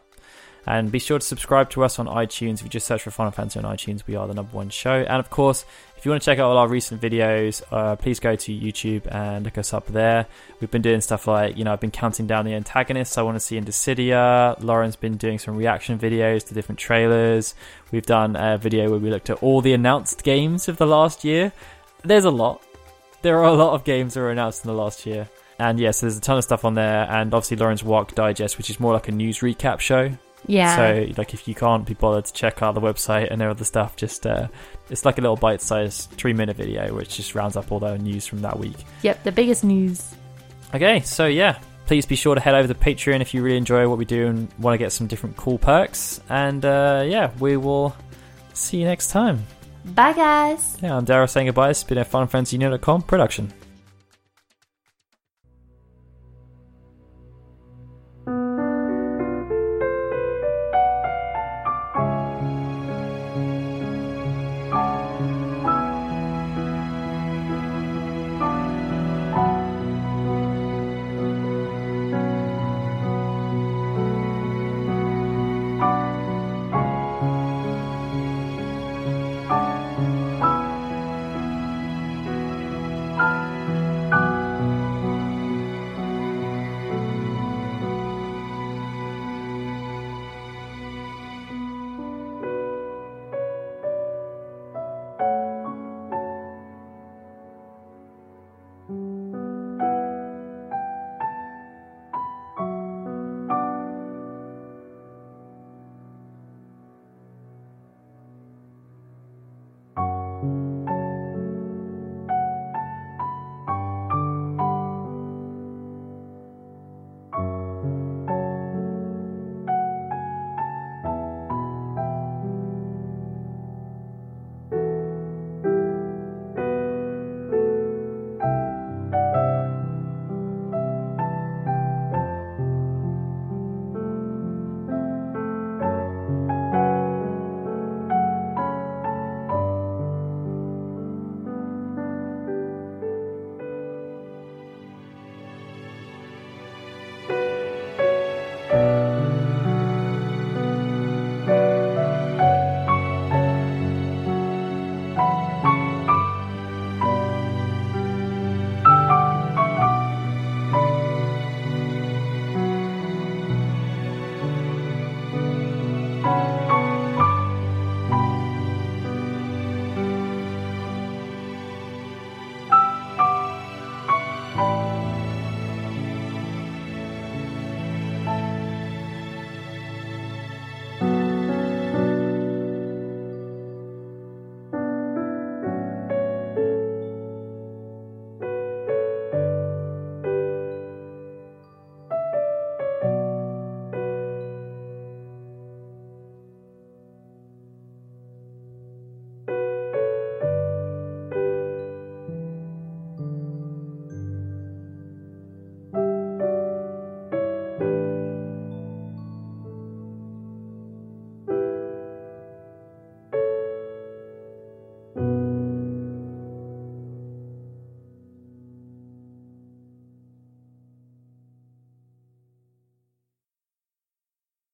[0.67, 2.55] And be sure to subscribe to us on iTunes.
[2.55, 4.93] If you just search for Final Fantasy on iTunes, we are the number one show.
[4.93, 5.65] And of course,
[5.97, 9.05] if you want to check out all our recent videos, uh, please go to YouTube
[9.13, 10.25] and look us up there.
[10.59, 13.35] We've been doing stuff like, you know, I've been counting down the antagonists I want
[13.35, 14.61] to see in Dissidia.
[14.63, 17.53] Lauren's been doing some reaction videos to different trailers.
[17.91, 21.23] We've done a video where we looked at all the announced games of the last
[21.23, 21.53] year.
[22.03, 22.61] There's a lot
[23.25, 25.27] there are a lot of games that were announced in the last year.
[25.57, 27.09] And yes, there's a ton of stuff on there.
[27.09, 30.15] And obviously, Lauren's Walk Digest, which is more like a news recap show.
[30.47, 30.75] Yeah.
[30.75, 33.95] So, like, if you can't be bothered to check out the website and other stuff,
[33.95, 34.47] just uh,
[34.89, 37.97] it's like a little bite sized three minute video, which just rounds up all the
[37.97, 38.77] news from that week.
[39.01, 39.23] Yep.
[39.23, 40.13] The biggest news.
[40.73, 43.87] Okay, so yeah, please be sure to head over to Patreon if you really enjoy
[43.87, 46.21] what we do and want to get some different cool perks.
[46.29, 47.95] And uh, yeah, we will
[48.53, 49.45] see you next time.
[49.85, 50.77] Bye, guys.
[50.81, 51.69] Yeah, I'm Daryl saying goodbye.
[51.69, 53.53] It's been a FunFriendsUnion.com production.